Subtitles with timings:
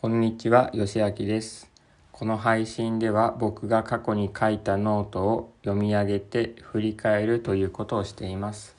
[0.00, 1.70] こんにちは、よしあきです。
[2.10, 8.74] この配信では僕が過去に書いたノートを読み上げて振り返るということをしています。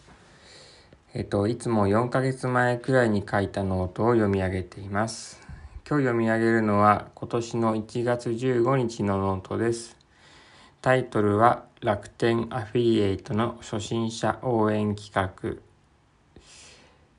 [1.13, 5.39] えっと、いつも4ヶ月前くらいに書いたノートを読み上げています。
[5.87, 9.95] 今日読み上げるのは今年の1月15日のノートです。
[10.81, 15.31] タイトルは楽天アフィリエイトの初心者応援企画。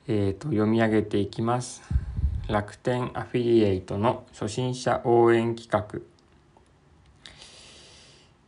[0.09, 2.02] えっと、読み上げていきます。
[2.47, 6.01] 楽天アフィリエイトの初心者応援企画、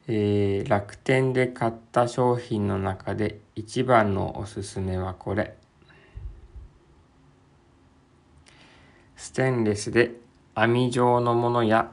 [0.08, 5.56] えー楽天で買った商品の中で一番のおすすめはこれ。
[9.16, 10.12] ステンレスで
[10.56, 11.92] 網状のものや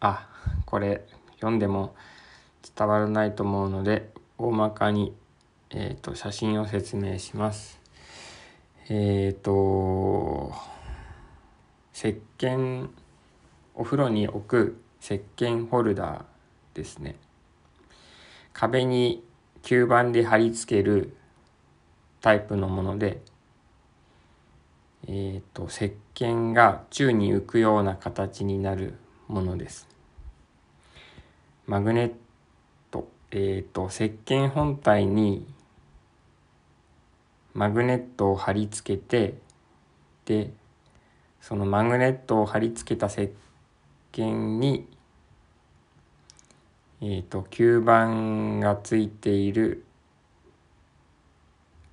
[0.00, 0.28] あ
[0.66, 1.04] これ
[1.34, 1.94] 読んでも
[2.76, 5.12] 伝わらないと思うので大まかに、
[5.70, 7.80] えー、と写真を説明します。
[8.88, 10.52] えっ、と
[11.94, 12.88] 石鹸
[13.76, 16.24] お風呂に置く石鹸ホルダー
[16.74, 17.14] ですね。
[18.52, 19.22] 壁に
[19.62, 21.16] 吸盤で貼り付ける
[22.20, 23.22] タイプのもので
[25.06, 28.94] えっ、と石鹸が宙に浮くような形になる
[29.28, 29.86] ものです。
[31.66, 32.12] マグネッ
[32.90, 35.46] トえっ、と石鹸本体に
[37.52, 39.38] マグネットを貼り付けて
[40.24, 40.50] で
[41.46, 43.28] そのマグネットを貼り付けた石
[44.14, 44.88] 鹸に、
[47.02, 49.84] えー、と吸盤がついている、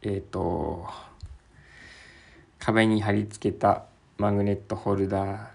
[0.03, 0.87] えっ、と
[2.59, 3.83] 壁に貼り付けた
[4.17, 5.47] マグネットホルダー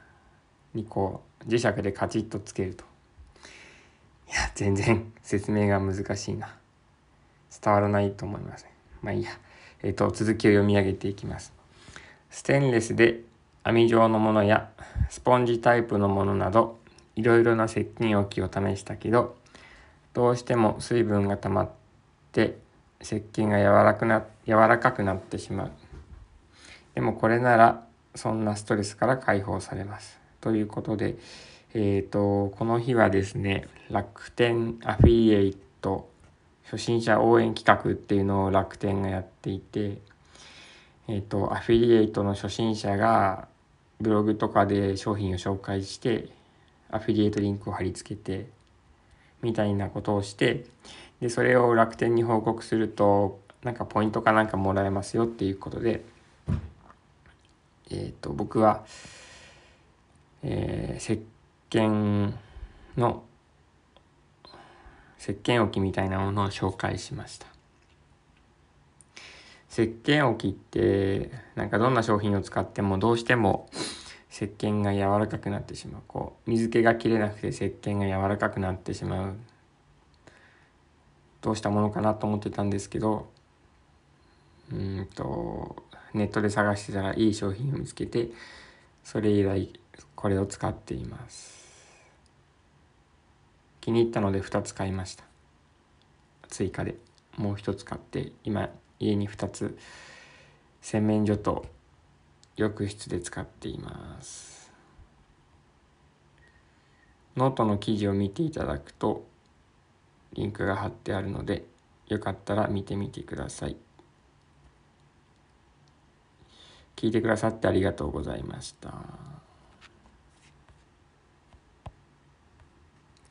[0.74, 2.84] にこう磁石でカチッとつけると。
[4.28, 6.54] いや全然説明が難しいな。
[7.62, 8.66] 伝わらないと思います
[9.00, 9.30] まあいいや。
[9.82, 11.54] えっ、と続きを読み上げていきます。
[12.28, 13.22] ステンレスで
[13.66, 14.70] 網状のものや
[15.10, 16.78] スポンジタイプのものなど
[17.16, 19.36] いろいろな石鹸置きを試したけど
[20.14, 21.70] どうしても水分が溜まっ
[22.30, 22.58] て
[23.02, 25.70] 石鹸が柔らくな柔らかくなってしまう。
[26.94, 30.20] でもこれならそんなストレスから解放されます。
[30.40, 31.16] ということで
[31.74, 36.08] えっ、とこの日はですね楽天アフィリエイト
[36.70, 39.98] 初心者応援企画っていうのを楽天がやっていて
[41.08, 43.48] えっ、とアフィリエイトの初心者が
[44.00, 46.28] ブログとかで商品を紹介して
[46.90, 48.46] アフィリエイトリンクを貼り付けて
[49.42, 50.64] みたいなことをして
[51.20, 56.04] でそれを楽天に報告するとなんかポイントかなんかもらえますよっていうことで
[57.90, 58.84] えっ、と僕は、
[60.42, 61.22] えー石
[61.70, 62.32] 鹸
[62.96, 63.22] の
[65.18, 67.55] 石鹸置きみたいなものを紹介しました。
[69.76, 73.68] 石鹸置きってなんかどんな商品を使ってもどうしても
[74.32, 76.02] 石鹸が柔らかくなってしまう。
[76.08, 79.36] こう水気が切れなくて石鹸が柔らかくなってしまう。
[81.42, 83.28] どうしたものかなと思ってたんですけど
[84.72, 85.76] うんと
[86.14, 88.30] ネットで探してたらいい商品を見つけて
[89.04, 89.78] それ以来
[90.14, 91.54] これを使っています。
[93.82, 95.24] 気に入ったので2つ買いました。
[96.48, 96.94] 追加で。
[97.36, 99.76] もう1つ買って今家に2つ
[100.80, 101.66] 洗面所と
[102.56, 104.72] 浴室で使っています。
[107.36, 109.26] ノートの記事を見ていただくと
[110.32, 111.66] リンクが貼ってあるので
[112.08, 113.76] よかったら見てみてください。
[116.96, 118.88] 聞いてくださってありがとうございました。
[118.88, 119.02] 今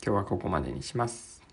[0.03, 1.44] 日はここまでにします。